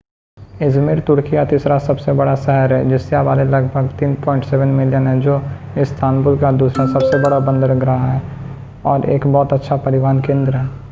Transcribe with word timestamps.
Izmir 0.61 0.99
तुर्की 0.99 1.31
का 1.31 1.43
तीसरा 1.45 1.77
सबसे 1.79 2.13
बड़ा 2.13 2.33
शहर 2.37 2.73
है 2.73 2.89
जिसकी 2.89 3.15
आबादी 3.15 3.43
लगभग 3.45 3.89
3.7 3.99 4.65
मिलियन 4.69 5.07
है 5.07 5.19
जो 5.21 5.41
इस्तांबुल 5.77 6.35
के 6.35 6.41
बाद 6.41 6.55
दूसरा 6.55 6.85
सबसे 6.87 7.21
बड़ा 7.23 7.39
बंदरगाह 7.41 8.05
है 8.05 8.21
और 8.85 9.09
एक 9.09 9.27
बहुत 9.27 9.53
अच्छा 9.53 9.77
परिवहन 9.79 10.21
केंद्र 10.21 10.55
है 10.57 10.79